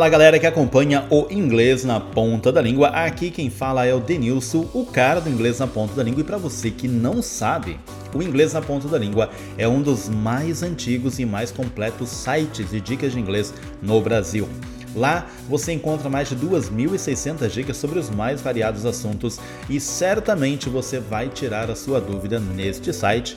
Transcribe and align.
Fala 0.00 0.08
galera 0.08 0.38
que 0.38 0.46
acompanha 0.46 1.04
o 1.10 1.26
Inglês 1.30 1.84
na 1.84 2.00
Ponta 2.00 2.50
da 2.50 2.62
Língua. 2.62 2.88
Aqui 2.88 3.30
quem 3.30 3.50
fala 3.50 3.84
é 3.84 3.94
o 3.94 4.00
Denilson, 4.00 4.66
o 4.72 4.86
cara 4.86 5.20
do 5.20 5.28
Inglês 5.28 5.58
na 5.58 5.66
Ponta 5.66 5.92
da 5.92 6.02
Língua. 6.02 6.22
E 6.22 6.24
para 6.24 6.38
você 6.38 6.70
que 6.70 6.88
não 6.88 7.20
sabe, 7.20 7.78
o 8.14 8.22
Inglês 8.22 8.54
na 8.54 8.62
Ponta 8.62 8.88
da 8.88 8.96
Língua 8.96 9.28
é 9.58 9.68
um 9.68 9.82
dos 9.82 10.08
mais 10.08 10.62
antigos 10.62 11.18
e 11.18 11.26
mais 11.26 11.52
completos 11.52 12.08
sites 12.08 12.70
de 12.70 12.80
dicas 12.80 13.12
de 13.12 13.20
inglês 13.20 13.52
no 13.82 14.00
Brasil. 14.00 14.48
Lá 14.96 15.26
você 15.46 15.72
encontra 15.72 16.08
mais 16.08 16.30
de 16.30 16.36
2.600 16.36 17.46
dicas 17.50 17.76
sobre 17.76 17.98
os 17.98 18.08
mais 18.08 18.40
variados 18.40 18.86
assuntos 18.86 19.38
e 19.68 19.78
certamente 19.78 20.70
você 20.70 20.98
vai 20.98 21.28
tirar 21.28 21.70
a 21.70 21.76
sua 21.76 22.00
dúvida 22.00 22.40
neste 22.40 22.90
site 22.90 23.36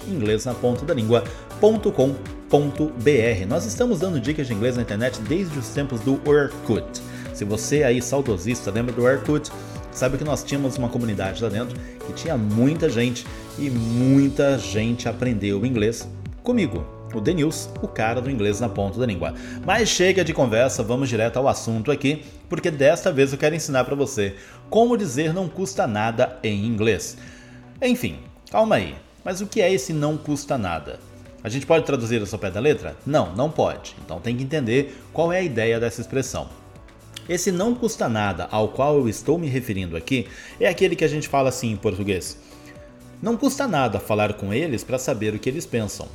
inglesnapontadalingua.com.br. 1.63 3.48
Nós 3.48 3.66
estamos 3.66 3.99
dando 3.99 4.20
dicas 4.20 4.48
de 4.48 4.54
inglês 4.54 4.76
na 4.76 4.81
internet 4.81 5.20
desde 5.21 5.58
os 5.58 5.70
tempos 5.70 6.02
do 6.02 6.20
Orkut. 6.27 7.02
Se 7.34 7.45
você 7.45 7.84
aí 7.84 8.02
saudosista 8.02 8.70
lembra 8.70 8.94
do 8.94 9.04
Orkut, 9.04 9.49
sabe 9.91 10.18
que 10.18 10.23
nós 10.23 10.44
tínhamos 10.44 10.77
uma 10.77 10.90
comunidade 10.90 11.41
lá 11.41 11.49
dentro 11.49 11.80
que 12.05 12.13
tinha 12.13 12.38
muita 12.38 12.90
gente 12.90 13.26
e 13.57 13.70
muita 13.70 14.57
gente 14.59 15.07
aprendeu 15.07 15.66
inglês 15.66 16.07
comigo 16.44 16.85
o 17.13 17.21
Denils, 17.21 17.70
o 17.80 17.88
cara 17.88 18.20
do 18.20 18.30
inglês 18.30 18.59
na 18.59 18.68
ponta 18.68 18.99
da 18.99 19.05
língua. 19.05 19.35
Mas 19.63 19.88
chega 19.88 20.26
de 20.26 20.34
conversa, 20.34 20.82
vamos 20.82 21.07
direto 21.07 21.38
ao 21.38 21.48
assunto 21.48 21.91
aqui, 21.91 22.23
porque 22.49 22.71
desta 22.71 23.12
vez 23.12 23.32
eu 23.32 23.38
quero 23.38 23.54
ensinar 23.54 23.84
para 23.84 23.93
você 23.93 24.35
como 24.68 24.98
dizer 24.98 25.32
não 25.32 25.48
custa 25.48 25.85
nada 25.85 26.40
em 26.41 26.66
inglês. 26.66 27.16
Enfim, 27.79 28.18
calma 28.49 28.76
aí. 28.76 28.95
Mas 29.23 29.41
o 29.41 29.45
que 29.45 29.62
é 29.62 29.71
esse 29.71 29.93
não 29.93 30.18
custa 30.18 30.57
nada? 30.57 30.99
A 31.44 31.49
gente 31.49 31.66
pode 31.66 31.86
traduzir 31.86 32.22
isso 32.22 32.34
ao 32.34 32.40
pé 32.40 32.49
da 32.49 32.62
letra? 32.62 32.96
Não, 33.05 33.36
não 33.36 33.52
pode. 33.52 33.96
Então 34.04 34.20
tem 34.20 34.38
que 34.38 34.44
entender 34.44 34.98
qual 35.12 35.34
é 35.34 35.40
a 35.40 35.44
ideia 35.44 35.80
dessa 35.80 36.00
expressão. 36.00 36.48
Esse 37.27 37.52
não 37.52 37.76
custa 37.76 38.08
nada 38.08 38.48
ao 38.50 38.70
qual 38.70 38.98
eu 38.98 39.10
estou 39.10 39.38
me 39.38 39.48
referindo 39.48 39.98
aqui 39.98 40.27
é 40.60 40.68
aquele 40.68 40.96
que 40.96 41.04
a 41.04 41.08
gente 41.08 41.27
fala 41.27 41.50
assim 41.50 41.72
em 41.72 41.77
português. 41.77 42.38
Não 43.22 43.35
custa 43.35 43.68
nada 43.68 44.00
falar 44.00 44.34
com 44.34 44.54
eles 44.54 44.84
para 44.84 44.98
saber 44.98 45.34
o 45.34 45.40
que 45.40 45.50
eles 45.50 45.66
pensam. 45.66 46.08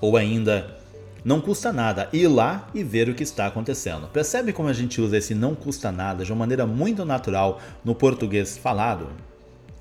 Ou 0.00 0.16
ainda, 0.16 0.76
não 1.24 1.40
custa 1.40 1.72
nada 1.72 2.08
ir 2.12 2.28
lá 2.28 2.68
e 2.72 2.84
ver 2.84 3.08
o 3.08 3.14
que 3.14 3.24
está 3.24 3.46
acontecendo. 3.46 4.06
Percebe 4.08 4.52
como 4.52 4.68
a 4.68 4.72
gente 4.72 5.00
usa 5.00 5.16
esse 5.16 5.34
não 5.34 5.54
custa 5.54 5.90
nada 5.90 6.24
de 6.24 6.30
uma 6.30 6.38
maneira 6.38 6.66
muito 6.66 7.04
natural 7.04 7.60
no 7.84 7.94
português 7.94 8.56
falado? 8.56 9.08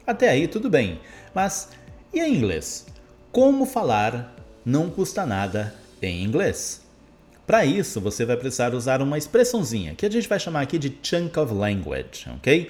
Até 0.07 0.29
aí 0.29 0.47
tudo 0.47 0.69
bem, 0.69 0.99
mas 1.33 1.69
e 2.13 2.19
em 2.19 2.35
inglês? 2.35 2.87
Como 3.31 3.65
falar 3.65 4.35
não 4.65 4.89
custa 4.89 5.25
nada 5.25 5.73
em 6.01 6.23
inglês? 6.23 6.81
Para 7.45 7.63
isso, 7.63 8.01
você 8.01 8.25
vai 8.25 8.35
precisar 8.35 8.73
usar 8.73 9.01
uma 9.01 9.17
expressãozinha 9.17 9.93
que 9.93 10.05
a 10.05 10.09
gente 10.09 10.27
vai 10.27 10.39
chamar 10.39 10.61
aqui 10.61 10.79
de 10.79 10.97
chunk 11.03 11.37
of 11.37 11.53
language, 11.53 12.27
ok? 12.35 12.69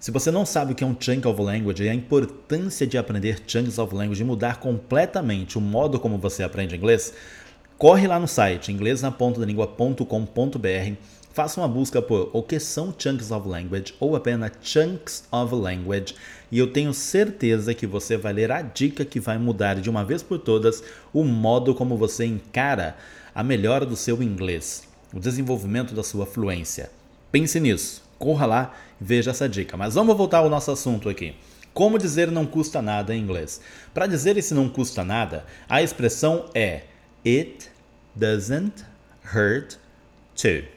Se 0.00 0.10
você 0.10 0.30
não 0.30 0.44
sabe 0.44 0.72
o 0.72 0.74
que 0.74 0.82
é 0.82 0.86
um 0.86 0.96
chunk 0.98 1.26
of 1.26 1.40
language 1.40 1.82
e 1.82 1.88
a 1.88 1.94
importância 1.94 2.86
de 2.86 2.98
aprender 2.98 3.42
chunks 3.46 3.78
of 3.78 3.94
language 3.94 4.20
e 4.20 4.24
mudar 4.24 4.58
completamente 4.58 5.56
o 5.56 5.60
modo 5.60 6.00
como 6.00 6.18
você 6.18 6.42
aprende 6.42 6.74
inglês, 6.74 7.14
corre 7.78 8.06
lá 8.06 8.18
no 8.18 8.26
site 8.26 8.72
inglesnapontadalingua.com.br, 8.72 10.96
faça 11.36 11.60
uma 11.60 11.68
busca 11.68 12.00
por 12.00 12.30
o 12.32 12.42
que 12.42 12.58
são 12.58 12.94
chunks 12.98 13.30
of 13.30 13.46
language 13.46 13.94
ou 14.00 14.16
apenas 14.16 14.50
chunks 14.62 15.24
of 15.30 15.54
language 15.54 16.14
e 16.50 16.58
eu 16.58 16.72
tenho 16.72 16.94
certeza 16.94 17.74
que 17.74 17.86
você 17.86 18.16
vai 18.16 18.32
ler 18.32 18.50
a 18.50 18.62
dica 18.62 19.04
que 19.04 19.20
vai 19.20 19.36
mudar 19.36 19.74
de 19.74 19.90
uma 19.90 20.02
vez 20.02 20.22
por 20.22 20.38
todas 20.38 20.82
o 21.12 21.22
modo 21.22 21.74
como 21.74 21.96
você 21.96 22.24
encara 22.24 22.96
a 23.34 23.44
melhora 23.44 23.84
do 23.84 23.94
seu 23.94 24.22
inglês, 24.22 24.88
o 25.12 25.20
desenvolvimento 25.20 25.94
da 25.94 26.02
sua 26.02 26.24
fluência. 26.24 26.90
Pense 27.30 27.60
nisso 27.60 28.06
corra 28.18 28.46
lá 28.46 28.74
e 28.98 29.04
veja 29.04 29.30
essa 29.30 29.48
dica. 29.48 29.76
Mas 29.76 29.94
vamos 29.94 30.16
voltar 30.16 30.38
ao 30.38 30.48
nosso 30.48 30.70
assunto 30.70 31.08
aqui. 31.08 31.34
Como 31.72 31.98
dizer 31.98 32.30
não 32.30 32.46
custa 32.46 32.80
nada 32.80 33.14
em 33.14 33.20
inglês? 33.20 33.60
Para 33.92 34.06
dizer 34.06 34.36
esse 34.36 34.54
não 34.54 34.68
custa 34.68 35.04
nada, 35.04 35.44
a 35.68 35.82
expressão 35.82 36.46
é 36.54 36.84
It 37.24 37.70
doesn't 38.14 38.84
hurt 39.34 39.76
to. 40.36 40.75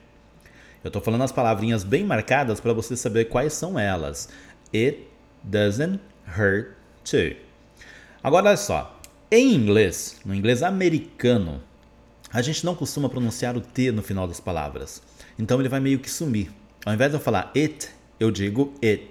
Eu 0.84 0.88
estou 0.88 1.02
falando 1.02 1.24
as 1.24 1.32
palavrinhas 1.32 1.84
bem 1.84 2.06
marcadas 2.06 2.60
para 2.60 2.72
você 2.72 2.96
saber 2.96 3.26
quais 3.26 3.54
são 3.54 3.78
elas. 3.78 4.30
It 4.74 5.08
doesn't 5.44 6.00
hurt 6.26 6.70
to. 7.04 7.36
Agora 8.24 8.48
olha 8.48 8.58
só, 8.58 9.00
em 9.30 9.54
inglês, 9.54 10.20
no 10.26 10.34
inglês 10.34 10.64
americano, 10.64 11.62
a 12.32 12.42
gente 12.42 12.66
não 12.66 12.76
costuma 12.76 13.10
pronunciar 13.10 13.58
o 13.58 13.62
T 13.62 13.92
no 13.92 14.02
final 14.02 14.28
das 14.28 14.40
palavras. 14.40 15.02
Então 15.38 15.60
ele 15.60 15.70
vai 15.70 15.80
meio 15.80 16.00
que 16.00 16.10
sumir. 16.10 16.50
Ao 16.86 16.94
invés 16.94 17.12
de 17.12 17.18
eu 17.18 17.22
falar 17.22 17.52
it, 17.56 17.90
eu 18.20 18.32
digo 18.32 18.74
it, 18.84 19.10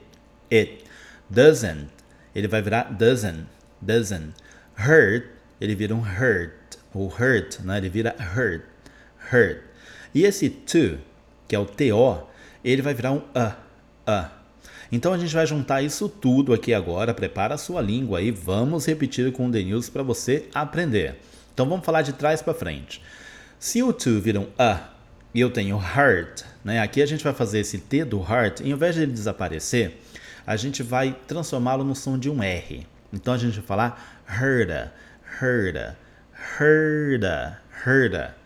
it. 0.50 0.84
Doesn't, 1.28 1.88
ele 2.34 2.48
vai 2.48 2.62
virar 2.62 2.84
doesn't, 2.92 3.46
doesn't. 3.80 4.32
Hurt, 4.78 5.26
ele 5.60 5.74
vira 5.74 5.94
um 5.94 6.00
hurt, 6.00 6.76
ou 6.94 7.08
hurt, 7.08 7.60
né? 7.60 7.78
ele 7.78 7.88
vira 7.88 8.16
hurt, 8.18 8.62
hurt. 9.32 9.62
E 10.14 10.24
esse 10.24 10.48
to, 10.48 10.98
que 11.48 11.56
é 11.56 11.58
o 11.58 11.64
TO, 11.64 12.28
ele 12.62 12.82
vai 12.82 12.94
virar 12.94 13.12
um 13.12 13.22
a, 13.34 13.56
a. 14.06 14.30
Então 14.92 15.12
a 15.12 15.18
gente 15.18 15.34
vai 15.34 15.46
juntar 15.46 15.82
isso 15.82 16.08
tudo 16.08 16.52
aqui 16.52 16.72
agora, 16.72 17.12
prepara 17.12 17.54
a 17.54 17.58
sua 17.58 17.80
língua 17.80 18.18
aí, 18.18 18.30
vamos 18.30 18.86
repetir 18.86 19.32
com 19.32 19.46
o 19.46 19.48
News 19.48 19.88
para 19.88 20.02
você 20.02 20.46
aprender. 20.54 21.16
Então 21.52 21.68
vamos 21.68 21.84
falar 21.84 22.02
de 22.02 22.12
trás 22.12 22.40
para 22.40 22.54
frente. 22.54 23.02
Se 23.58 23.82
o 23.82 23.92
to 23.92 24.20
vira 24.20 24.40
um 24.40 24.46
a 24.58 24.90
e 25.34 25.40
eu 25.40 25.50
tenho 25.50 25.76
heart, 25.76 26.42
né? 26.64 26.80
Aqui 26.80 27.02
a 27.02 27.06
gente 27.06 27.22
vai 27.22 27.34
fazer 27.34 27.60
esse 27.60 27.78
T 27.78 28.04
do 28.04 28.20
heart, 28.20 28.60
e 28.60 28.64
ao 28.64 28.76
invés 28.76 28.94
de 28.94 29.02
ele 29.02 29.12
desaparecer, 29.12 29.98
a 30.46 30.56
gente 30.56 30.82
vai 30.82 31.16
transformá-lo 31.26 31.84
no 31.84 31.94
som 31.94 32.18
de 32.18 32.30
um 32.30 32.42
R. 32.42 32.86
Então 33.12 33.34
a 33.34 33.38
gente 33.38 33.54
vai 33.56 33.64
falar 33.64 34.22
herda, 34.26 34.92
herda, 35.40 35.98
herda, 36.58 37.60
herda. 37.86 38.36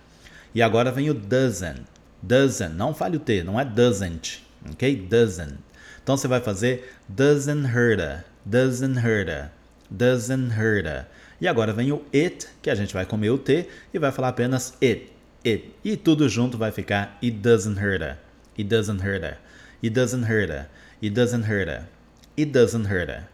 E 0.54 0.60
agora 0.60 0.90
vem 0.90 1.08
o 1.08 1.14
doesn't, 1.14 1.82
doesn't, 2.22 2.74
não 2.74 2.94
fale 2.94 3.16
o 3.16 3.20
T, 3.20 3.42
não 3.42 3.58
é 3.58 3.64
doesn't, 3.64 4.42
ok? 4.70 4.96
Doesn't. 5.08 5.58
Então 6.02 6.16
você 6.16 6.28
vai 6.28 6.40
fazer 6.40 6.94
doesn't 7.08 7.66
herda, 7.66 8.24
doesn't 8.44 8.98
herda, 8.98 9.52
doesn't 9.90 10.52
herda. 10.52 11.08
E 11.40 11.48
agora 11.48 11.72
vem 11.72 11.92
o 11.92 12.02
it, 12.14 12.48
que 12.62 12.70
a 12.70 12.74
gente 12.74 12.94
vai 12.94 13.04
comer 13.04 13.30
o 13.30 13.38
T 13.38 13.68
e 13.92 13.98
vai 13.98 14.12
falar 14.12 14.28
apenas 14.28 14.74
it 14.82 15.12
it. 15.44 15.74
E 15.84 15.96
tudo 15.96 16.28
junto 16.28 16.56
vai 16.56 16.70
ficar 16.70 17.18
it 17.22 17.36
doesn't 17.38 17.78
hurt 17.78 18.02
her. 18.02 18.18
It 18.58 18.68
doesn't 18.68 19.02
hurt 19.02 19.22
her. 19.22 19.38
It 19.82 19.90
doesn't 19.90 20.24
hurt 20.24 20.50
her. 20.50 20.68
It 21.02 21.14
doesn't 21.14 21.44
hurt 21.44 21.68
her. 21.68 21.68
It 21.68 21.68
doesn't 21.68 21.68
hurt 21.68 21.68
her, 21.68 21.88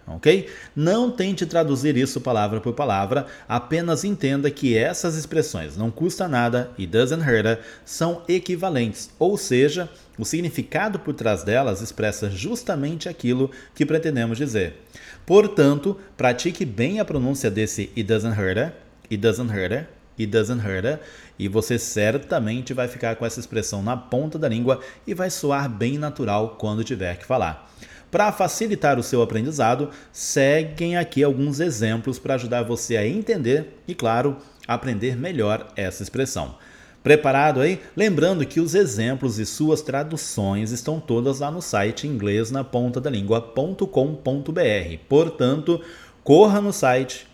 ok? 0.06 0.48
Não 0.74 1.10
tente 1.10 1.46
traduzir 1.46 1.96
isso 1.96 2.20
palavra 2.20 2.60
por 2.60 2.72
palavra, 2.74 3.26
apenas 3.48 4.04
entenda 4.04 4.50
que 4.50 4.76
essas 4.76 5.16
expressões 5.16 5.76
não 5.76 5.90
custa 5.90 6.26
nada 6.26 6.70
e 6.76 6.86
doesn't 6.86 7.22
hurt 7.22 7.46
her 7.46 7.60
são 7.84 8.22
equivalentes, 8.28 9.10
ou 9.18 9.36
seja, 9.36 9.88
o 10.18 10.24
significado 10.24 10.98
por 10.98 11.14
trás 11.14 11.44
delas 11.44 11.80
expressa 11.80 12.28
justamente 12.28 13.08
aquilo 13.08 13.50
que 13.74 13.86
pretendemos 13.86 14.36
dizer. 14.36 14.82
Portanto, 15.24 15.96
pratique 16.16 16.64
bem 16.64 16.98
a 16.98 17.04
pronúncia 17.04 17.50
desse 17.50 17.90
it 17.96 18.02
doesn't 18.02 18.36
hurt 18.38 18.56
her, 18.56 18.72
it 19.10 19.18
doesn't 19.18 19.52
hurt 19.52 19.72
her, 19.72 19.86
it 20.18 20.26
doesn't 20.26 20.60
hurt 20.60 20.84
her, 20.84 20.98
e 21.38 21.46
você 21.46 21.78
certamente 21.78 22.74
vai 22.74 22.88
ficar 22.88 23.14
com 23.14 23.24
essa 23.24 23.38
expressão 23.38 23.82
na 23.82 23.96
ponta 23.96 24.38
da 24.38 24.48
língua 24.48 24.80
e 25.06 25.14
vai 25.14 25.30
soar 25.30 25.68
bem 25.68 25.98
natural 25.98 26.56
quando 26.58 26.82
tiver 26.82 27.16
que 27.16 27.24
falar. 27.24 27.70
Para 28.10 28.32
facilitar 28.32 28.98
o 28.98 29.02
seu 29.02 29.20
aprendizado, 29.20 29.90
seguem 30.10 30.96
aqui 30.96 31.22
alguns 31.22 31.60
exemplos 31.60 32.18
para 32.18 32.34
ajudar 32.34 32.62
você 32.62 32.96
a 32.96 33.06
entender 33.06 33.78
e, 33.86 33.94
claro, 33.94 34.38
aprender 34.66 35.14
melhor 35.14 35.68
essa 35.76 36.02
expressão. 36.02 36.54
Preparado 37.02 37.60
aí? 37.60 37.80
Lembrando 37.94 38.46
que 38.46 38.60
os 38.60 38.74
exemplos 38.74 39.38
e 39.38 39.44
suas 39.44 39.82
traduções 39.82 40.72
estão 40.72 40.98
todas 40.98 41.40
lá 41.40 41.50
no 41.50 41.60
site 41.60 42.06
inglês 42.06 42.50
na 42.50 42.64
ponta 42.64 43.00
da 43.00 43.10
língua.com.br. 43.10 44.98
Portanto, 45.06 45.80
corra 46.24 46.60
no 46.60 46.72
site, 46.72 47.27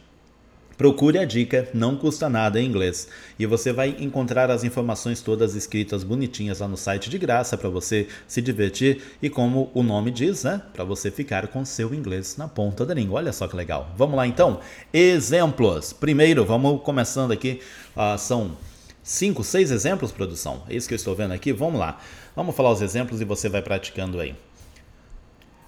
Procure 0.77 1.19
a 1.19 1.25
dica, 1.25 1.69
não 1.73 1.97
custa 1.97 2.29
nada 2.29 2.61
em 2.61 2.67
inglês. 2.67 3.09
E 3.39 3.47
você 3.47 3.73
vai 3.73 3.97
encontrar 4.01 4.51
as 4.51 4.65
informações 4.65 5.21
todas 5.21 5.55
escritas 5.55 6.03
bonitinhas 6.03 6.61
lá 6.61 6.69
no 6.69 6.77
site 6.77 7.09
de 7.09 7.19
graça 7.19 7.57
para 7.57 7.69
você 7.69 8.09
se 8.27 8.43
divertir 8.43 9.03
e 9.23 9.31
como 9.31 9.71
o 9.73 9.83
nome 9.83 10.11
diz, 10.11 10.45
né? 10.45 10.61
Para 10.73 10.85
você 10.85 11.11
ficar 11.11 11.49
com 11.49 11.65
seu 11.65 11.95
inglês 11.95 12.37
na 12.37 12.49
ponta 12.49 12.85
da 12.85 12.95
língua. 12.95 13.19
Olha 13.19 13.33
só 13.33 13.47
que 13.47 13.55
legal. 13.55 13.93
Vamos 13.97 14.17
lá 14.17 14.27
então. 14.27 14.61
Exemplos. 14.93 15.93
Primeiro, 15.93 16.45
vamos 16.45 16.83
começando 16.83 17.33
aqui. 17.33 17.61
Uh, 17.97 18.19
são 18.19 18.57
cinco, 19.03 19.45
seis 19.45 19.71
exemplos, 19.71 20.11
produção. 20.11 20.63
É 20.69 20.75
isso 20.75 20.89
que 20.89 20.95
eu 20.95 20.97
estou 20.97 21.15
vendo 21.15 21.33
aqui. 21.33 21.53
Vamos 21.53 21.79
lá. 21.79 22.01
Vamos 22.35 22.57
falar 22.57 22.73
os 22.73 22.83
exemplos 22.83 23.21
e 23.21 23.25
você 23.25 23.49
vai 23.49 23.63
praticando 23.63 24.19
aí. 24.19 24.35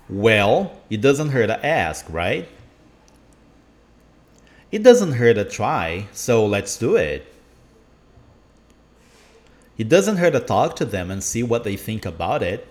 Well, 0.08 0.70
it 0.90 0.98
doesn't 0.98 1.30
hurt 1.30 1.48
to 1.48 1.66
ask, 1.66 2.06
right? 2.08 2.48
It 4.72 4.82
doesn't 4.82 5.12
hurt 5.12 5.34
to 5.34 5.44
try, 5.44 6.06
so 6.12 6.44
let's 6.44 6.76
do 6.76 6.96
it. 6.96 7.32
It 9.78 9.88
doesn't 9.88 10.16
hurt 10.16 10.32
to 10.32 10.40
talk 10.40 10.76
to 10.76 10.84
them 10.84 11.10
and 11.10 11.22
see 11.22 11.42
what 11.42 11.64
they 11.64 11.76
think 11.76 12.04
about 12.04 12.42
it. 12.42 12.66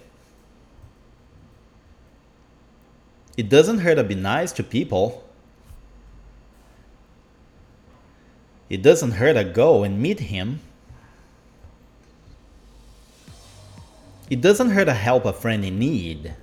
It 3.37 3.49
doesn't 3.49 3.79
hurt 3.79 3.95
to 3.95 4.03
be 4.03 4.15
nice 4.15 4.51
to 4.53 4.63
people. 4.63 5.23
It 8.69 8.81
doesn't 8.81 9.11
hurt 9.11 9.33
to 9.33 9.43
go 9.43 9.83
and 9.83 10.01
meet 10.01 10.19
him. 10.19 10.61
It 14.29 14.41
doesn't 14.41 14.71
hurt 14.71 14.85
to 14.85 14.93
help 14.93 15.25
a 15.25 15.33
friend 15.33 15.63
in 15.63 15.77
need. 15.77 16.33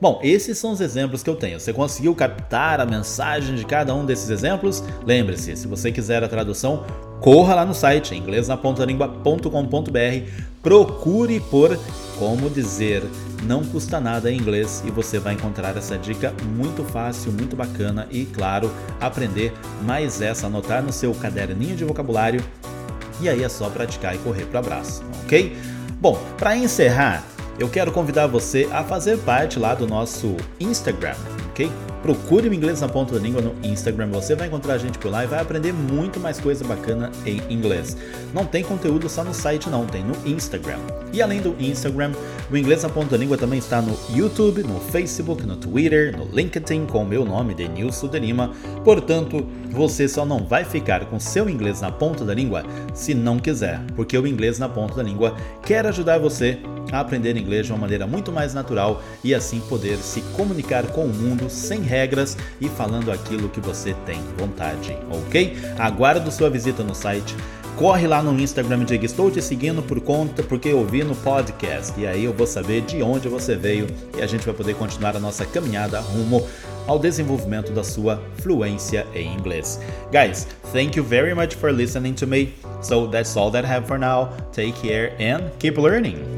Bom, 0.00 0.20
esses 0.22 0.58
são 0.58 0.72
os 0.72 0.80
exemplos 0.80 1.22
que 1.22 1.30
eu 1.30 1.36
tenho. 1.36 1.58
Você 1.58 1.72
conseguiu 1.72 2.14
captar 2.14 2.80
a 2.80 2.86
mensagem 2.86 3.54
de 3.54 3.64
cada 3.64 3.94
um 3.94 4.04
desses 4.04 4.28
exemplos? 4.28 4.84
Lembre-se, 5.04 5.56
se 5.56 5.66
você 5.66 5.90
quiser 5.90 6.22
a 6.22 6.28
tradução, 6.28 6.84
corra 7.20 7.54
lá 7.54 7.64
no 7.64 7.72
site 7.72 8.14
inglesnapontalingua.com.br, 8.14 10.30
procure 10.62 11.40
por 11.40 11.78
como 12.18 12.50
dizer 12.50 13.02
não 13.44 13.64
custa 13.64 14.00
nada 14.00 14.30
em 14.30 14.36
inglês 14.36 14.82
e 14.86 14.90
você 14.90 15.18
vai 15.18 15.34
encontrar 15.34 15.76
essa 15.76 15.96
dica 15.96 16.34
muito 16.56 16.82
fácil, 16.84 17.32
muito 17.32 17.54
bacana 17.54 18.06
e, 18.10 18.24
claro, 18.26 18.70
aprender 19.00 19.52
mais 19.82 20.20
essa, 20.20 20.46
anotar 20.46 20.82
no 20.82 20.92
seu 20.92 21.14
caderninho 21.14 21.76
de 21.76 21.84
vocabulário 21.84 22.42
e 23.20 23.28
aí 23.28 23.42
é 23.42 23.48
só 23.48 23.70
praticar 23.70 24.14
e 24.14 24.18
correr 24.18 24.44
para 24.46 24.60
o 24.60 24.64
abraço, 24.64 25.02
ok? 25.24 25.56
Bom, 26.00 26.20
para 26.36 26.56
encerrar, 26.56 27.24
eu 27.58 27.68
quero 27.68 27.90
convidar 27.90 28.26
você 28.26 28.68
a 28.70 28.84
fazer 28.84 29.18
parte 29.18 29.58
lá 29.58 29.74
do 29.74 29.86
nosso 29.86 30.36
Instagram, 30.60 31.14
ok? 31.50 31.70
Procure 32.02 32.48
o 32.48 32.54
Inglês 32.54 32.82
na 32.82 32.88
Ponta 32.88 33.14
da 33.14 33.18
Língua 33.18 33.40
no 33.40 33.54
Instagram, 33.64 34.08
você 34.10 34.36
vai 34.36 34.46
encontrar 34.46 34.74
a 34.74 34.78
gente 34.78 34.98
por 34.98 35.10
lá 35.10 35.24
e 35.24 35.26
vai 35.26 35.40
aprender 35.40 35.72
muito 35.72 36.20
mais 36.20 36.38
coisa 36.38 36.64
bacana 36.64 37.10
em 37.24 37.40
inglês. 37.52 37.96
Não 38.32 38.44
tem 38.44 38.62
conteúdo 38.62 39.08
só 39.08 39.24
no 39.24 39.34
site 39.34 39.68
não, 39.68 39.86
tem 39.86 40.04
no 40.04 40.14
Instagram. 40.24 40.78
E 41.12 41.20
além 41.20 41.40
do 41.40 41.56
Instagram, 41.58 42.12
o 42.50 42.56
Inglês 42.56 42.82
na 42.82 42.90
Ponta 42.90 43.12
da 43.12 43.16
Língua 43.16 43.36
também 43.36 43.58
está 43.58 43.80
no 43.80 43.96
YouTube, 44.14 44.62
no 44.62 44.78
Facebook, 44.78 45.44
no 45.44 45.56
Twitter, 45.56 46.16
no 46.16 46.26
LinkedIn 46.26 46.86
com 46.86 47.02
o 47.02 47.06
meu 47.06 47.24
nome, 47.24 47.54
Denilson 47.54 48.08
de 48.08 48.18
Lima. 48.20 48.52
Portanto, 48.84 49.44
você 49.70 50.06
só 50.06 50.24
não 50.24 50.46
vai 50.46 50.64
ficar 50.64 51.06
com 51.06 51.18
seu 51.18 51.48
inglês 51.48 51.80
na 51.80 51.90
ponta 51.90 52.24
da 52.24 52.34
língua 52.34 52.64
se 52.94 53.14
não 53.14 53.38
quiser, 53.38 53.80
porque 53.96 54.16
o 54.16 54.26
Inglês 54.26 54.58
na 54.58 54.68
Ponta 54.68 54.94
da 54.94 55.02
Língua 55.02 55.34
quer 55.64 55.86
ajudar 55.86 56.18
você 56.18 56.58
a 56.92 57.00
aprender 57.00 57.36
inglês 57.36 57.66
de 57.66 57.72
uma 57.72 57.78
maneira 57.78 58.06
muito 58.06 58.32
mais 58.32 58.54
natural 58.54 59.02
e 59.22 59.34
assim 59.34 59.60
poder 59.60 59.96
se 59.98 60.20
comunicar 60.36 60.86
com 60.88 61.04
o 61.04 61.12
mundo 61.12 61.50
sem 61.50 61.80
regras 61.80 62.36
e 62.60 62.68
falando 62.68 63.10
aquilo 63.10 63.48
que 63.48 63.60
você 63.60 63.94
tem 64.04 64.20
vontade, 64.38 64.96
ok? 65.10 65.56
Aguardo 65.78 66.30
sua 66.30 66.50
visita 66.50 66.82
no 66.82 66.94
site. 66.94 67.34
Corre 67.76 68.06
lá 68.06 68.22
no 68.22 68.38
Instagram 68.40 68.82
e 68.82 68.84
diga: 68.86 69.04
Estou 69.04 69.30
te 69.30 69.42
seguindo 69.42 69.82
por 69.82 70.00
conta 70.00 70.42
porque 70.42 70.70
eu 70.70 70.82
vi 70.86 71.04
no 71.04 71.14
podcast. 71.14 71.92
E 72.00 72.06
aí 72.06 72.24
eu 72.24 72.32
vou 72.32 72.46
saber 72.46 72.80
de 72.80 73.02
onde 73.02 73.28
você 73.28 73.54
veio 73.54 73.86
e 74.16 74.22
a 74.22 74.26
gente 74.26 74.46
vai 74.46 74.54
poder 74.54 74.74
continuar 74.74 75.14
a 75.14 75.20
nossa 75.20 75.44
caminhada 75.44 76.00
rumo 76.00 76.46
ao 76.86 76.98
desenvolvimento 76.98 77.72
da 77.72 77.84
sua 77.84 78.22
fluência 78.38 79.06
em 79.14 79.34
inglês. 79.34 79.78
Guys, 80.10 80.48
thank 80.72 80.96
you 80.96 81.04
very 81.04 81.34
much 81.34 81.54
for 81.54 81.70
listening 81.70 82.14
to 82.14 82.26
me. 82.26 82.54
So 82.80 83.08
that's 83.08 83.36
all 83.36 83.50
that 83.50 83.66
I 83.66 83.70
have 83.70 83.86
for 83.86 83.98
now. 83.98 84.30
Take 84.52 84.80
care 84.80 85.12
and 85.20 85.50
keep 85.58 85.78
learning. 85.78 86.35